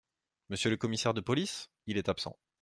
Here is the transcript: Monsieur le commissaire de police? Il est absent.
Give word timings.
Monsieur 0.49 0.71
le 0.71 0.77
commissaire 0.77 1.13
de 1.13 1.21
police? 1.21 1.69
Il 1.85 1.97
est 1.99 2.09
absent. 2.09 2.35